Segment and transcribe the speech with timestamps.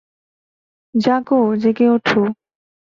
[0.95, 2.21] জাগো, জেগে ওঠো!